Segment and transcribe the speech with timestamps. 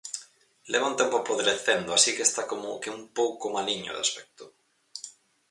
[0.73, 4.43] Leva un tempo podrecendo así que está como que un pouco maliño de aspecto.